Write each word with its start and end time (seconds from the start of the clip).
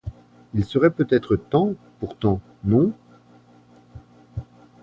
Il 0.55 0.65
serait 0.65 0.89
peut-être 0.89 1.35
temps, 1.35 1.75
pourtant, 1.99 2.41
non? 2.63 2.91